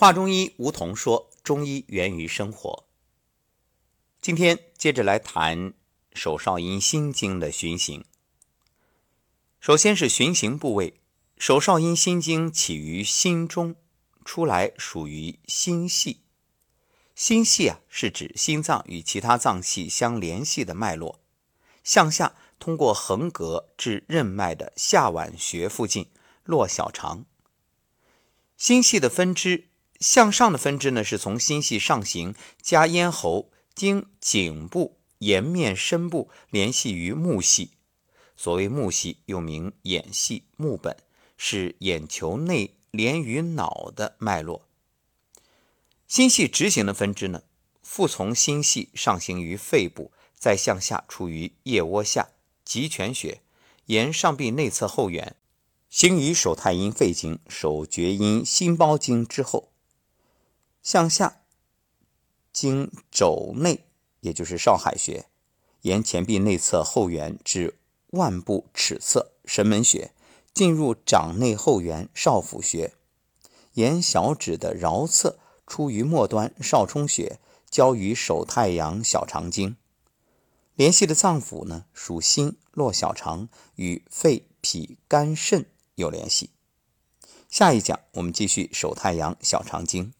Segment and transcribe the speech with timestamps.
[0.00, 2.86] 华中医吴桐说：“中医源于生活。”
[4.22, 5.74] 今天接着来谈
[6.14, 8.06] 手少阴心经的循行。
[9.60, 11.02] 首先是循行部位，
[11.36, 13.76] 手少阴心经起于心中，
[14.24, 16.22] 出来属于心系。
[17.14, 21.20] 心系啊，是指心脏与其他脏器相联系的脉络，
[21.84, 26.08] 向下通过横膈至任脉的下脘穴附近
[26.44, 27.26] 落小肠。
[28.56, 29.66] 心系的分支。
[30.00, 37.72] 向上的分支呢，是从心系上行，加咽喉，经颈部、颜面、深部，联系于目系。
[38.34, 40.96] 所谓目系，又名眼系、目本，
[41.36, 44.66] 是眼球内连于脑的脉络。
[46.08, 47.42] 心系直行的分支呢，
[47.82, 52.30] 复从心系上行于肺部，再向下出于腋窝下
[52.64, 53.42] 极泉穴，
[53.84, 55.36] 沿上臂内侧后缘，
[55.90, 59.68] 行于手太阴肺经、手厥阴心包经之后。
[60.82, 61.42] 向下
[62.52, 63.84] 经肘内，
[64.20, 65.26] 也就是少海穴，
[65.82, 67.78] 沿前臂内侧后缘至
[68.10, 70.12] 腕部尺侧神门穴，
[70.52, 72.94] 进入掌内后缘少府穴，
[73.74, 77.38] 沿小指的桡侧出于末端少冲穴，
[77.70, 79.76] 交于手太阳小肠经。
[80.74, 86.50] 联系的脏腑呢，属心，络小肠，与肺、脾、肝、肾有联系。
[87.50, 90.12] 下一讲我们继续手太阳小肠经。